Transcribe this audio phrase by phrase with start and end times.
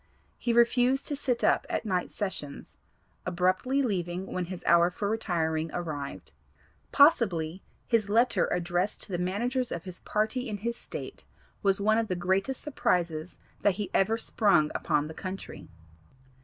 [0.39, 2.75] He refused to sit up at night sessions,
[3.23, 6.31] abruptly leaving when his hour for retiring arrived.
[6.91, 11.23] Possibly his letter addressed to the managers of his party in his State
[11.61, 15.69] was one of the greatest surprises that he ever sprung upon the country.